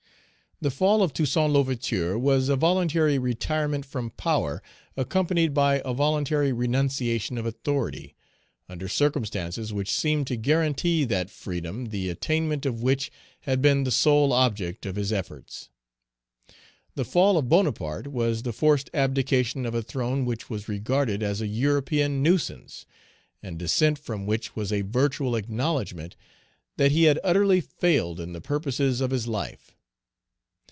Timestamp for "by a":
5.55-5.91